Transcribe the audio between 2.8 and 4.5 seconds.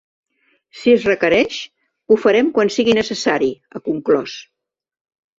necessari”, ha conclòs.